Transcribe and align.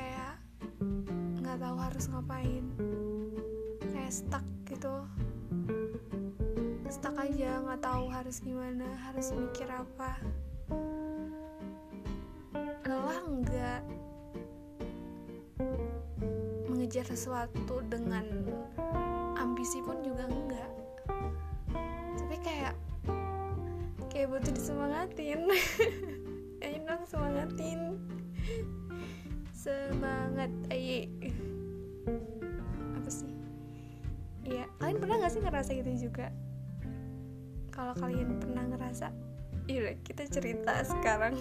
kayak 0.00 0.34
nggak 1.44 1.58
tahu 1.60 1.76
harus 1.76 2.04
ngapain. 2.08 2.64
Kayak 3.92 4.12
stuck 4.16 4.46
gitu. 4.64 4.96
Stuck 6.88 7.16
aja 7.20 7.60
nggak 7.60 7.82
tahu 7.84 8.04
harus 8.08 8.40
gimana 8.40 8.88
harus 9.04 9.36
mikir 9.36 9.68
apa. 9.68 10.16
Lelah 12.88 13.20
enggak 13.28 13.82
mengejar 16.66 17.04
sesuatu 17.04 17.84
dengan 17.92 18.24
ambisi 19.36 19.84
pun 19.84 20.00
juga 20.00 20.26
enggak 20.26 20.70
tapi 22.18 22.36
kayak 22.42 22.74
kayak 24.10 24.26
butuh 24.32 24.50
disemangatin. 24.54 25.46
Ayo 26.64 26.78
dong 26.84 27.04
semangatin 27.06 27.98
semangat 29.60 30.48
ayo 30.72 31.04
apa 32.96 33.10
sih 33.12 33.28
Iya, 34.40 34.64
kalian 34.80 34.98
pernah 35.04 35.20
gak 35.20 35.36
sih 35.36 35.44
ngerasa 35.44 35.76
gitu 35.76 36.08
juga? 36.08 36.32
Kalau 37.68 37.92
kalian 37.92 38.40
pernah 38.40 38.64
ngerasa, 38.72 39.12
yaudah 39.68 40.00
kita 40.00 40.24
cerita 40.32 40.80
sekarang. 40.88 41.36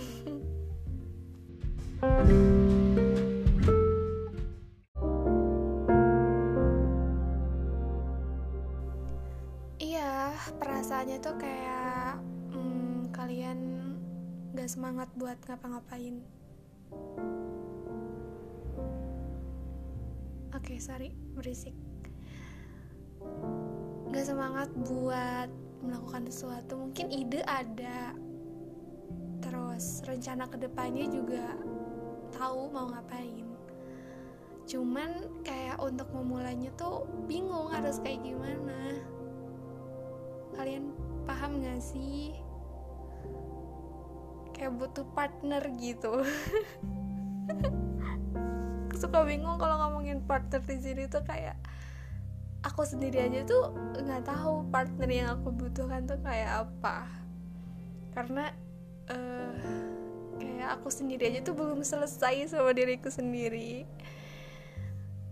iya, 9.80 10.36
perasaannya 10.60 11.18
tuh 11.24 11.40
kayak 11.40 12.20
hmm, 12.52 13.16
kalian 13.16 13.60
gak 14.60 14.68
semangat 14.68 15.08
buat 15.16 15.40
ngapa-ngapain. 15.48 16.20
Oke, 20.80 20.88
sorry, 20.96 21.12
berisik. 21.36 21.76
Gak 24.16 24.24
semangat 24.24 24.72
buat 24.88 25.52
melakukan 25.84 26.32
sesuatu. 26.32 26.80
Mungkin 26.80 27.12
ide 27.12 27.44
ada. 27.44 28.16
Terus 29.44 30.00
rencana 30.08 30.48
ke 30.48 30.56
depannya 30.56 31.12
juga 31.12 31.60
tahu 32.32 32.72
mau 32.72 32.96
ngapain. 32.96 33.44
Cuman 34.72 35.44
kayak 35.44 35.84
untuk 35.84 36.16
memulainya 36.16 36.72
tuh 36.80 37.04
bingung 37.28 37.68
harus 37.76 38.00
kayak 38.00 38.24
gimana. 38.24 39.04
Kalian 40.56 40.96
paham 41.28 41.60
gak 41.60 41.84
sih? 41.84 42.40
Kayak 44.56 44.80
butuh 44.80 45.04
partner 45.12 45.60
gitu 45.76 46.24
suka 49.00 49.24
bingung 49.24 49.56
kalau 49.56 49.80
ngomongin 49.88 50.20
partner 50.28 50.60
di 50.60 50.76
sini 50.76 51.08
tuh 51.08 51.24
kayak 51.24 51.56
aku 52.68 52.84
sendiri 52.84 53.24
aja 53.24 53.48
tuh 53.48 53.72
nggak 53.96 54.28
tahu 54.28 54.68
partner 54.68 55.08
yang 55.08 55.40
aku 55.40 55.56
butuhkan 55.56 56.04
tuh 56.04 56.20
kayak 56.20 56.68
apa. 56.68 57.08
Karena 58.12 58.52
uh, 59.08 59.56
kayak 60.36 60.76
aku 60.76 60.92
sendiri 60.92 61.32
aja 61.32 61.40
tuh 61.48 61.56
belum 61.56 61.80
selesai 61.80 62.52
sama 62.52 62.76
diriku 62.76 63.08
sendiri. 63.08 63.88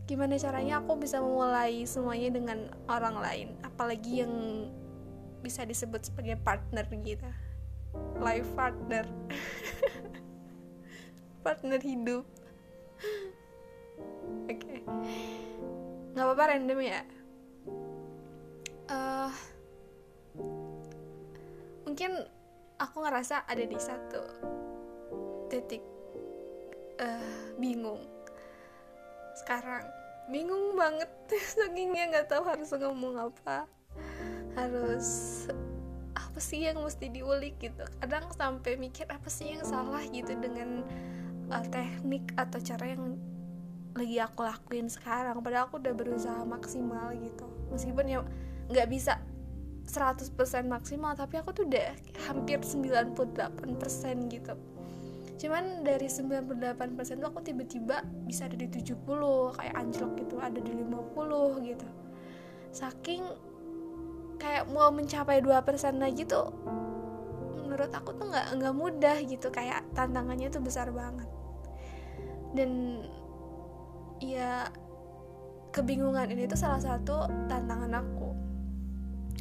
Gimana 0.08 0.40
caranya 0.40 0.80
aku 0.80 0.95
bisa 0.95 1.20
memulai 1.20 1.84
semuanya 1.84 2.32
dengan 2.32 2.72
orang 2.88 3.20
lain 3.20 3.48
apalagi 3.60 4.23
yang 4.23 4.32
bisa 5.44 5.67
disebut 5.67 6.08
sebagai 6.08 6.39
partner 6.39 6.88
gitu 7.04 7.28
life 8.23 8.48
partner. 8.55 9.04
Partner 11.45 11.80
hidup 11.80 12.28
oke. 14.48 14.60
Okay. 14.64 14.80
nggak 16.16 16.26
apa-apa 16.26 16.44
random 16.56 16.80
ya? 16.82 17.02
Uh, 18.88 19.32
mungkin 21.84 22.26
aku 22.80 23.04
ngerasa 23.04 23.44
ada 23.46 23.64
di 23.68 23.78
satu 23.78 24.24
titik 25.52 25.84
uh, 27.04 27.54
bingung. 27.60 28.02
Sekarang 29.44 29.84
bingung 30.32 30.74
banget. 30.74 31.12
Sakingnya 31.54 32.10
nggak 32.16 32.28
tahu 32.32 32.44
harus 32.48 32.72
ngomong 32.72 33.20
apa 33.20 33.68
harus 34.58 35.08
apa 36.18 36.40
sih 36.42 36.66
yang 36.66 36.82
mesti 36.82 37.14
diulik 37.14 37.62
gitu. 37.62 37.86
Kadang 38.02 38.34
sampai 38.34 38.74
mikir 38.78 39.06
apa 39.10 39.30
sih 39.30 39.54
yang 39.54 39.62
salah 39.62 40.02
gitu 40.10 40.34
dengan 40.38 40.82
uh, 41.54 41.66
teknik 41.70 42.34
atau 42.34 42.58
cara 42.62 42.98
yang 42.98 43.18
lagi 43.98 44.18
aku 44.22 44.46
lakuin 44.46 44.88
sekarang. 44.88 45.42
Padahal 45.42 45.68
aku 45.68 45.82
udah 45.82 45.94
berusaha 45.98 46.42
maksimal 46.46 47.12
gitu. 47.18 47.46
Meskipun 47.74 48.06
ya 48.06 48.20
nggak 48.70 48.88
bisa 48.92 49.20
100% 49.88 50.36
maksimal 50.68 51.16
tapi 51.16 51.40
aku 51.40 51.56
tuh 51.56 51.64
udah 51.64 51.96
hampir 52.28 52.60
98% 52.60 53.16
gitu. 54.28 54.54
Cuman 55.38 55.86
dari 55.86 56.10
98% 56.12 57.24
tuh 57.24 57.30
aku 57.30 57.40
tiba-tiba 57.46 58.04
bisa 58.28 58.52
ada 58.52 58.58
di 58.60 58.68
70 58.68 59.00
kayak 59.56 59.76
anjlok 59.78 60.12
gitu 60.20 60.36
ada 60.44 60.60
di 60.60 60.72
50 60.76 61.68
gitu. 61.72 61.88
Saking 62.76 63.24
kayak 64.38 64.68
mau 64.70 64.92
mencapai 64.92 65.40
2% 65.40 65.98
lagi 65.98 66.28
tuh 66.28 66.52
menurut 67.64 67.90
aku 67.94 68.12
tuh 68.18 68.28
nggak 68.28 68.48
nggak 68.60 68.76
mudah 68.76 69.18
gitu. 69.24 69.48
Kayak 69.54 69.88
tantangannya 69.96 70.52
tuh 70.52 70.60
besar 70.60 70.92
banget. 70.92 71.30
Dan 72.52 73.04
ya 74.23 74.70
kebingungan 75.72 76.32
ini 76.33 76.50
tuh 76.50 76.58
salah 76.58 76.82
satu 76.82 77.30
tantangan 77.50 77.94
aku. 77.94 78.30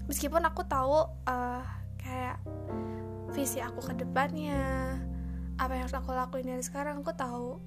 Meskipun 0.07 0.43
aku 0.45 0.63
tahu 0.69 1.09
uh, 1.27 1.65
kayak 1.99 2.39
visi 3.35 3.59
aku 3.59 3.83
ke 3.83 3.95
depannya 4.07 4.95
apa 5.57 5.73
yang 5.73 5.89
harus 5.89 5.97
aku 5.97 6.13
lakuin 6.13 6.47
dari 6.47 6.63
sekarang 6.63 7.01
aku 7.01 7.13
tahu 7.17 7.59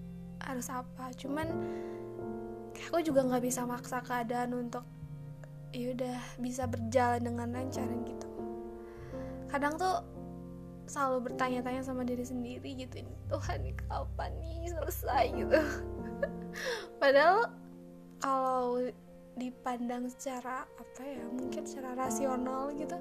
harus 0.46 0.70
apa. 0.70 1.12
Cuman 1.18 1.47
aku 2.88 3.02
juga 3.02 3.26
nggak 3.26 3.44
bisa 3.44 3.66
maksa 3.66 4.00
keadaan 4.06 4.56
untuk 4.56 4.86
yaudah 5.74 6.18
bisa 6.40 6.66
berjalan 6.70 7.22
dengan 7.22 7.50
lancar 7.52 7.90
gitu. 8.06 8.28
Kadang 9.50 9.81
tuh 9.81 10.06
selalu 10.90 11.30
bertanya-tanya 11.30 11.86
sama 11.86 12.02
diri 12.02 12.26
sendiri 12.26 12.74
gitu 12.74 13.06
Tuhan 13.30 13.62
nih 13.62 13.78
kapan 13.86 14.34
nih 14.41 14.74
selesai? 14.74 15.26
gitu 15.38 15.62
padahal 17.00 17.50
kalau 18.20 18.84
dipandang 19.40 20.12
secara 20.12 20.68
apa 20.68 21.02
ya 21.02 21.24
mungkin 21.32 21.64
secara 21.64 21.96
rasional 21.96 22.76
gitu 22.76 23.00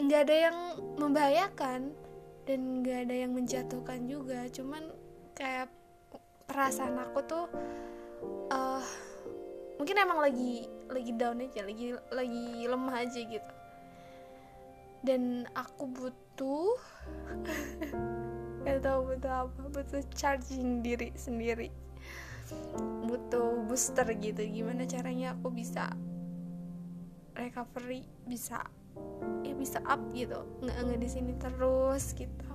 nggak 0.00 0.20
ada 0.28 0.36
yang 0.48 0.58
membahayakan 0.96 1.92
dan 2.42 2.60
nggak 2.82 2.98
ada 3.08 3.14
yang 3.14 3.32
menjatuhkan 3.36 4.08
juga. 4.08 4.48
Cuman 4.50 4.90
kayak 5.36 5.68
perasaan 6.48 6.98
aku 6.98 7.20
tuh 7.28 7.46
uh, 8.50 8.84
mungkin 9.78 9.96
emang 10.00 10.20
lagi 10.20 10.68
lagi 10.90 11.12
down 11.16 11.40
aja 11.40 11.64
lagi 11.64 11.96
lagi 12.10 12.46
lemah 12.66 12.96
aja 12.98 13.20
gitu. 13.20 13.54
Dan 15.02 15.46
aku 15.54 15.90
butuh 15.90 16.78
gak 18.62 18.86
tahu 18.86 19.10
butuh 19.10 19.50
apa 19.50 19.62
butuh 19.74 20.02
charging 20.14 20.86
diri 20.86 21.10
sendiri 21.18 21.74
butuh 23.06 23.64
booster 23.66 24.06
gitu. 24.18 24.42
Gimana 24.44 24.88
caranya 24.88 25.36
aku 25.36 25.52
bisa 25.52 25.92
recovery 27.32 28.04
bisa 28.28 28.62
ya 29.44 29.54
bisa 29.56 29.80
up 29.88 30.00
gitu. 30.12 30.44
Nggak 30.64 30.76
nggak 30.84 31.00
di 31.00 31.08
sini 31.08 31.32
terus 31.36 32.12
gitu. 32.16 32.52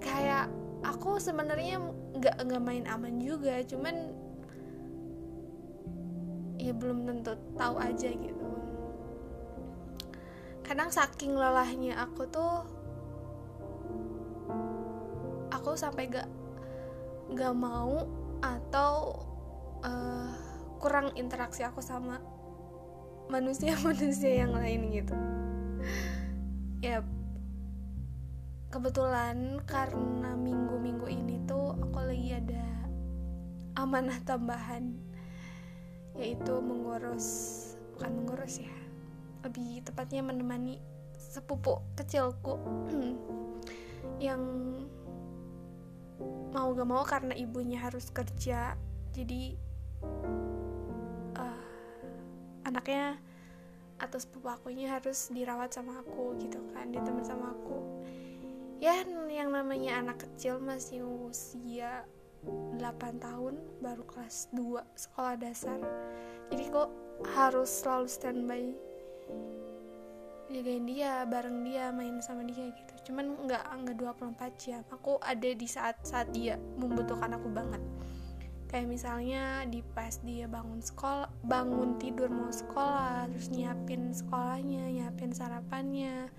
Kayak 0.00 0.52
aku 0.84 1.16
sebenarnya 1.16 1.80
nggak 2.16 2.36
nggak 2.44 2.62
main 2.62 2.84
aman 2.86 3.16
juga 3.18 3.64
cuman 3.64 4.12
ya 6.60 6.72
belum 6.72 7.08
tentu 7.08 7.32
tahu 7.56 7.76
aja 7.80 8.08
gitu. 8.12 8.48
Kadang 10.64 10.88
saking 10.88 11.36
lelahnya 11.36 12.00
aku 12.00 12.24
tuh 12.32 12.64
aku 15.52 15.76
sampai 15.76 16.08
gak 16.12 16.28
gak 17.34 17.54
mau 17.58 18.06
atau 18.38 19.18
uh, 19.82 20.30
kurang 20.78 21.10
interaksi 21.18 21.66
aku 21.66 21.82
sama 21.82 22.22
manusia-manusia 23.26 24.46
yang 24.46 24.54
lain 24.54 24.94
gitu. 24.94 25.14
Ya 26.78 27.02
kebetulan 28.70 29.62
karena 29.66 30.34
minggu-minggu 30.34 31.06
ini 31.06 31.38
tuh 31.46 31.78
aku 31.78 32.10
lagi 32.10 32.34
ada 32.34 32.66
amanah 33.78 34.18
tambahan 34.26 34.94
yaitu 36.18 36.58
mengurus 36.58 37.26
bukan 37.94 38.10
mengurus 38.18 38.58
ya 38.62 38.74
lebih 39.46 39.82
tepatnya 39.86 40.26
menemani 40.26 40.82
sepupu 41.14 41.78
kecilku 41.94 42.58
yang 44.26 44.42
mau 46.54 46.70
gak 46.70 46.88
mau 46.88 47.02
karena 47.02 47.34
ibunya 47.34 47.82
harus 47.82 48.10
kerja 48.14 48.78
jadi 49.14 49.54
uh, 51.34 51.66
anaknya 52.66 53.18
atau 53.98 54.18
sepupu 54.18 54.50
akunya 54.50 54.98
harus 54.98 55.30
dirawat 55.30 55.70
sama 55.70 56.02
aku 56.02 56.34
gitu 56.42 56.58
kan 56.74 56.90
ditemen 56.90 57.22
sama 57.22 57.54
aku. 57.54 57.78
Ya 58.82 59.00
yang 59.30 59.54
namanya 59.54 60.02
anak 60.02 60.26
kecil 60.26 60.58
masih 60.60 61.06
usia 61.30 62.04
8 62.44 63.22
tahun 63.22 63.56
baru 63.80 64.04
kelas 64.04 64.52
2 64.52 64.82
sekolah 64.98 65.34
dasar. 65.40 65.78
Jadi 66.52 66.64
kok 66.68 66.90
harus 67.32 67.70
selalu 67.70 68.08
standby 68.10 68.64
jagain 70.54 70.86
dia 70.86 71.26
bareng 71.26 71.66
dia 71.66 71.90
main 71.90 72.22
sama 72.22 72.46
dia 72.46 72.70
gitu. 72.70 73.10
Cuman 73.10 73.34
nggak 73.42 73.64
nggak 73.66 73.96
24 73.98 74.62
jam. 74.62 74.82
Aku 74.94 75.18
ada 75.18 75.50
di 75.50 75.66
saat 75.66 75.98
saat 76.06 76.30
dia 76.30 76.54
membutuhkan 76.78 77.34
aku 77.34 77.50
banget. 77.50 77.82
Kayak 78.70 78.86
misalnya 78.86 79.66
di 79.66 79.82
pas 79.82 80.14
dia 80.22 80.46
bangun 80.46 80.78
sekolah 80.78 81.30
bangun 81.42 81.98
tidur 81.98 82.30
mau 82.30 82.50
sekolah 82.50 83.26
terus 83.30 83.50
nyiapin 83.50 84.14
sekolahnya 84.14 84.94
nyiapin 84.94 85.34
sarapannya. 85.34 86.30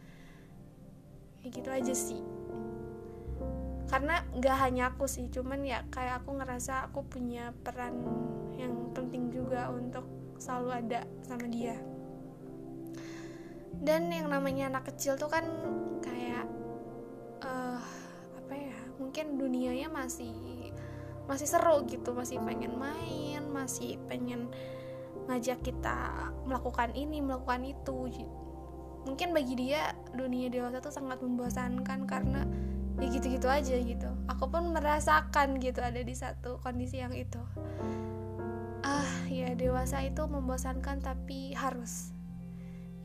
Kayak 1.43 1.51
gitu 1.51 1.69
aja 1.75 1.93
sih. 1.93 2.21
Karena 3.91 4.23
nggak 4.31 4.57
hanya 4.63 4.95
aku 4.95 5.11
sih 5.11 5.27
cuman 5.27 5.61
ya 5.67 5.83
kayak 5.91 6.23
aku 6.23 6.39
ngerasa 6.39 6.87
aku 6.89 7.03
punya 7.03 7.51
peran 7.61 7.99
yang 8.55 8.95
penting 8.95 9.29
juga 9.29 9.69
untuk 9.69 10.07
selalu 10.39 10.69
ada 10.83 11.01
sama 11.23 11.47
dia 11.47 11.94
dan 13.81 14.11
yang 14.11 14.31
namanya 14.31 14.71
anak 14.71 14.93
kecil 14.93 15.17
tuh 15.19 15.27
kan 15.27 15.43
kayak 15.99 16.45
uh, 17.43 17.81
apa 18.37 18.53
ya 18.53 18.77
mungkin 19.01 19.35
dunianya 19.35 19.91
masih 19.91 20.33
masih 21.25 21.49
seru 21.49 21.83
gitu 21.89 22.13
masih 22.13 22.37
pengen 22.45 22.77
main 22.77 23.41
masih 23.49 23.97
pengen 24.05 24.53
ngajak 25.25 25.57
kita 25.65 26.29
melakukan 26.45 26.93
ini 26.93 27.17
melakukan 27.17 27.65
itu 27.65 28.13
mungkin 29.05 29.33
bagi 29.33 29.53
dia 29.57 29.93
dunia 30.17 30.49
dewasa 30.49 30.81
tuh 30.81 30.93
sangat 30.93 31.21
membosankan 31.21 32.09
karena 32.09 32.41
ya 32.99 33.07
gitu-gitu 33.11 33.47
aja 33.47 33.75
gitu. 33.75 34.09
Aku 34.31 34.47
pun 34.47 34.71
merasakan 34.71 35.59
gitu 35.59 35.83
ada 35.83 35.99
di 36.01 36.15
satu 36.15 36.57
kondisi 36.63 37.03
yang 37.03 37.13
itu. 37.13 37.39
Ah 38.81 39.13
ya 39.29 39.53
dewasa 39.53 40.01
itu 40.05 40.23
membosankan 40.25 41.03
tapi 41.03 41.53
harus 41.53 42.14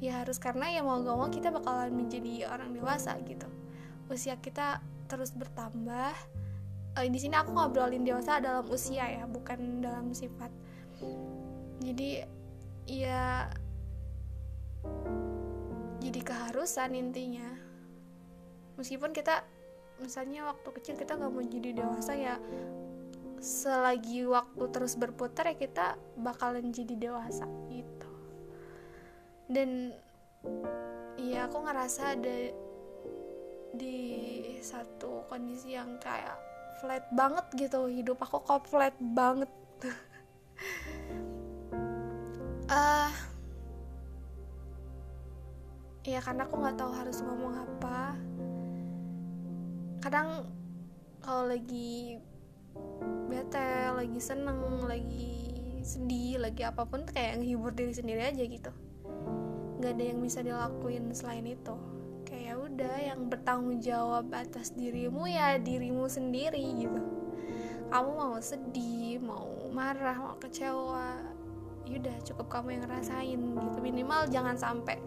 ya 0.00 0.24
harus 0.24 0.40
karena 0.40 0.72
ya 0.72 0.80
mau 0.80 0.96
gak 1.04 1.16
mau 1.16 1.28
kita 1.28 1.52
bakalan 1.52 1.92
menjadi 1.92 2.48
orang 2.48 2.72
dewasa 2.72 3.20
gitu. 3.28 3.46
Usia 4.08 4.40
kita 4.40 4.80
terus 5.06 5.36
bertambah. 5.36 6.16
Uh, 6.98 7.06
di 7.06 7.20
sini 7.22 7.38
aku 7.38 7.54
ngobrolin 7.54 8.02
dewasa 8.02 8.42
dalam 8.42 8.66
usia 8.66 9.06
ya 9.06 9.28
bukan 9.28 9.84
dalam 9.84 10.10
sifat. 10.16 10.50
Jadi 11.84 12.24
ya 12.88 13.52
jadi 16.00 16.20
keharusan 16.24 16.96
intinya. 16.96 17.52
Meskipun 18.80 19.12
kita 19.12 19.44
misalnya 20.00 20.48
waktu 20.48 20.68
kecil 20.80 20.96
kita 20.96 21.20
nggak 21.20 21.28
mau 21.28 21.44
jadi 21.44 21.70
dewasa 21.76 22.16
ya 22.16 22.40
selagi 23.40 24.24
waktu 24.28 24.64
terus 24.72 24.96
berputar 24.96 25.52
ya 25.52 25.56
kita 25.56 25.96
bakalan 26.16 26.72
jadi 26.72 26.96
dewasa 26.96 27.44
gitu 27.68 27.99
dan 29.50 29.90
ya 31.18 31.50
aku 31.50 31.58
ngerasa 31.66 32.14
ada 32.14 32.36
di 33.74 33.98
satu 34.62 35.26
kondisi 35.26 35.74
yang 35.74 35.98
kayak 35.98 36.38
flat 36.78 37.02
banget 37.10 37.46
gitu. 37.58 37.90
Hidup 37.90 38.22
aku 38.22 38.38
kok 38.46 38.70
flat 38.70 38.94
banget. 39.02 39.50
Uh, 42.70 43.10
ya 46.14 46.22
karena 46.22 46.46
aku 46.46 46.54
nggak 46.54 46.78
tahu 46.78 46.92
harus 46.94 47.18
ngomong 47.18 47.54
apa. 47.58 48.14
Kadang 49.98 50.46
kalau 51.26 51.50
lagi 51.50 52.22
bete 53.26 53.90
lagi 53.90 54.20
seneng 54.22 54.86
lagi 54.86 55.50
sedih 55.82 56.38
lagi 56.38 56.62
apa 56.62 56.86
pun 56.86 57.02
kayak 57.02 57.42
ngehibur 57.42 57.74
diri 57.74 57.90
sendiri 57.90 58.30
aja 58.30 58.46
gitu 58.46 58.70
nggak 59.80 59.96
ada 59.96 60.04
yang 60.12 60.20
bisa 60.20 60.44
dilakuin 60.44 61.08
selain 61.16 61.48
itu. 61.48 61.74
Kayak 62.28 62.44
ya 62.44 62.54
udah 62.60 62.96
yang 63.00 63.20
bertanggung 63.32 63.80
jawab 63.80 64.28
atas 64.30 64.76
dirimu 64.76 65.24
ya 65.24 65.56
dirimu 65.56 66.04
sendiri 66.06 66.60
gitu. 66.84 67.02
Kamu 67.90 68.10
mau 68.12 68.36
sedih 68.38 69.18
mau 69.18 69.48
marah 69.72 70.14
mau 70.20 70.36
kecewa 70.38 71.16
yaudah 71.88 72.14
cukup 72.22 72.46
kamu 72.46 72.78
yang 72.78 72.82
ngerasain 72.86 73.40
gitu. 73.40 73.78
Minimal 73.82 74.30
jangan 74.30 74.54
sampai 74.54 75.00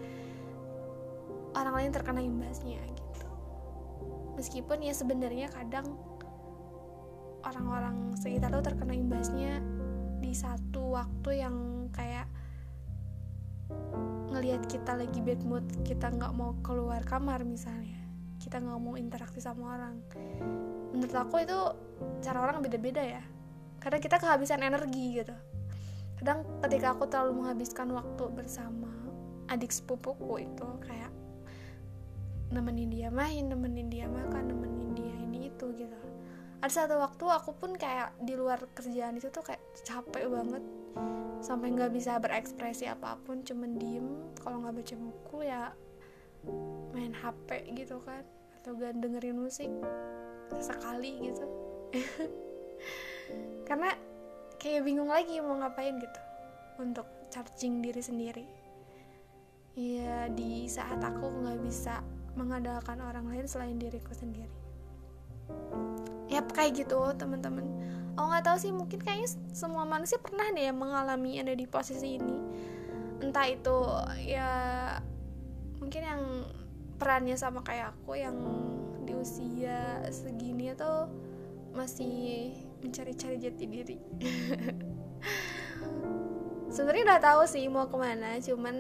orang 1.54 1.74
lain 1.80 1.92
terkena 1.94 2.20
imbasnya 2.20 2.82
gitu. 2.82 3.30
Meskipun 4.36 4.82
ya 4.82 4.92
sebenarnya 4.92 5.48
kadang 5.54 5.96
orang-orang 7.46 8.18
sekitar 8.18 8.50
tuh 8.50 8.66
terkena 8.66 8.98
imbasnya 8.98 9.62
di 10.20 10.34
satu 10.34 10.98
waktu 10.98 11.46
yang 11.46 11.88
kayak 11.94 12.26
ngelihat 14.44 14.68
kita 14.68 15.00
lagi 15.00 15.24
bad 15.24 15.40
mood 15.48 15.64
kita 15.88 16.12
nggak 16.12 16.36
mau 16.36 16.52
keluar 16.60 17.00
kamar 17.08 17.48
misalnya 17.48 17.96
kita 18.44 18.60
nggak 18.60 18.76
mau 18.76 19.00
interaksi 19.00 19.40
sama 19.40 19.80
orang. 19.80 20.04
Menurut 20.92 21.16
aku 21.16 21.48
itu 21.48 21.56
cara 22.20 22.44
orang 22.44 22.60
beda-beda 22.60 23.00
ya. 23.00 23.24
Karena 23.80 24.04
kita 24.04 24.20
kehabisan 24.20 24.60
energi 24.60 25.16
gitu. 25.16 25.32
Kadang 26.20 26.44
ketika 26.60 26.92
aku 26.92 27.08
terlalu 27.08 27.40
menghabiskan 27.40 27.88
waktu 27.96 28.24
bersama 28.36 28.92
adik 29.48 29.72
sepupuku 29.72 30.44
itu 30.44 30.68
kayak 30.84 31.16
nemenin 32.52 32.92
dia 32.92 33.08
main 33.08 33.48
nemenin 33.48 33.88
dia 33.88 34.12
makan 34.12 34.52
nemenin 34.52 34.92
dia 34.92 35.16
ini 35.24 35.48
itu 35.48 35.72
gitu 35.72 36.00
ada 36.64 36.72
satu 36.72 36.96
waktu 36.96 37.28
aku 37.28 37.52
pun 37.60 37.76
kayak 37.76 38.16
di 38.24 38.40
luar 38.40 38.56
kerjaan 38.72 39.20
itu 39.20 39.28
tuh 39.28 39.44
kayak 39.44 39.60
capek 39.84 40.32
banget. 40.32 40.64
Sampai 41.44 41.76
nggak 41.76 41.92
bisa 41.92 42.16
berekspresi 42.24 42.88
apa 42.88 43.20
pun 43.20 43.44
cuman 43.44 43.76
diem. 43.76 44.32
Kalau 44.40 44.64
nggak 44.64 44.80
baca 44.80 44.96
buku 44.96 45.38
ya 45.44 45.76
main 46.96 47.12
HP 47.12 47.68
gitu 47.76 48.00
kan 48.08 48.24
atau 48.60 48.80
gak 48.80 48.96
dengerin 48.96 49.44
musik 49.44 49.68
sekali 50.64 51.20
gitu. 51.28 51.44
Karena 53.68 53.92
kayak 54.56 54.88
bingung 54.88 55.12
lagi 55.12 55.44
mau 55.44 55.60
ngapain 55.60 56.00
gitu 56.00 56.22
untuk 56.80 57.28
charging 57.28 57.84
diri 57.84 58.00
sendiri. 58.00 58.46
Ya 59.76 60.32
di 60.32 60.72
saat 60.72 61.04
aku 61.04 61.28
nggak 61.28 61.60
bisa 61.60 62.00
mengandalkan 62.40 63.04
orang 63.04 63.28
lain 63.28 63.52
selain 63.52 63.76
diriku 63.76 64.16
sendiri 64.16 64.64
ya 66.34 66.42
kayak 66.42 66.86
gitu 66.86 67.14
teman-teman. 67.14 67.66
Aku 68.18 68.26
nggak 68.30 68.46
tahu 68.46 68.58
sih 68.58 68.72
mungkin 68.74 69.00
kayaknya 69.02 69.30
semua 69.54 69.86
manusia 69.86 70.18
pernah 70.18 70.50
deh 70.50 70.74
mengalami 70.74 71.38
ada 71.38 71.54
di 71.54 71.70
posisi 71.70 72.18
ini. 72.18 72.38
Entah 73.22 73.46
itu 73.46 73.78
ya 74.26 74.50
mungkin 75.78 76.02
yang 76.02 76.22
perannya 76.98 77.38
sama 77.38 77.62
kayak 77.62 77.94
aku 77.94 78.18
yang 78.18 78.38
di 79.06 79.14
usia 79.14 80.02
segini 80.10 80.74
atau 80.74 81.06
masih 81.74 82.54
mencari-cari 82.82 83.38
jati 83.38 83.66
diri. 83.70 83.98
Sebenarnya 86.74 87.14
udah 87.14 87.22
tahu 87.22 87.42
sih 87.46 87.70
mau 87.70 87.86
ke 87.86 87.98
mana 87.98 88.42
cuman 88.42 88.78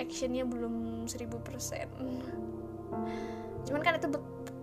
actionnya 0.00 0.48
belum 0.48 1.04
1000% 1.04 1.28
cuman 3.68 3.80
kan 3.84 4.00
itu 4.00 4.08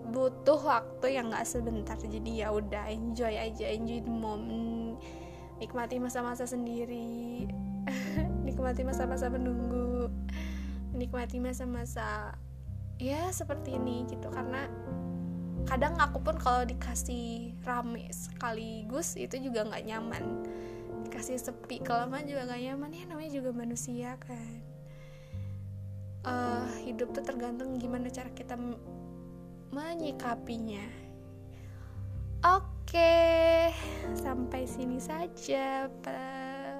butuh 0.08 0.60
waktu 0.64 1.20
yang 1.20 1.32
gak 1.32 1.48
sebentar. 1.48 2.00
Jadi 2.00 2.42
ya 2.44 2.52
udah 2.52 2.88
enjoy 2.88 3.36
aja 3.36 3.66
enjoy 3.68 4.00
the 4.00 4.12
moment. 4.12 5.00
Nikmati 5.60 6.00
masa-masa 6.00 6.48
sendiri. 6.48 7.48
Nikmati 8.48 8.88
masa-masa 8.88 9.28
menunggu. 9.28 10.08
Nikmati 10.96 11.38
masa-masa 11.44 12.34
ya 12.98 13.30
seperti 13.30 13.76
ini 13.76 14.08
gitu. 14.08 14.32
Karena 14.32 14.66
kadang 15.68 16.00
aku 16.00 16.24
pun 16.24 16.40
kalau 16.40 16.64
dikasih 16.64 17.52
rame 17.68 18.08
sekaligus 18.16 19.20
itu 19.20 19.36
juga 19.44 19.68
nggak 19.68 19.84
nyaman. 19.84 20.24
Dikasih 21.08 21.36
sepi 21.42 21.84
kelamaan 21.84 22.26
juga 22.26 22.48
nggak 22.48 22.62
nyaman. 22.64 22.90
Ya 22.96 23.04
namanya 23.10 23.32
juga 23.36 23.50
manusia 23.52 24.16
kan. 24.24 24.64
Uh, 26.28 26.68
hidup 26.84 27.16
tuh 27.16 27.24
tergantung 27.24 27.80
gimana 27.80 28.12
cara 28.12 28.28
kita 28.36 28.60
menyikapinya. 29.72 30.86
Oke, 32.46 33.74
sampai 34.16 34.64
sini 34.64 35.02
saja 35.02 35.92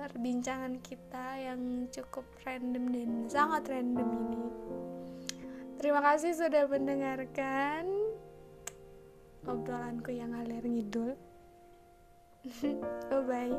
perbincangan 0.08 0.80
kita 0.80 1.38
yang 1.38 1.86
cukup 1.92 2.26
random 2.48 2.90
dan 2.90 3.12
sangat 3.28 3.68
random 3.68 4.08
ini. 4.08 4.44
terima 5.78 6.02
kasih 6.02 6.34
sudah 6.34 6.66
mendengarkan 6.66 7.86
obrolanku 9.46 10.10
yang 10.10 10.34
ngalir 10.34 10.66
ngidul 10.66 11.14
bye 13.14 13.22
bye 13.30 13.56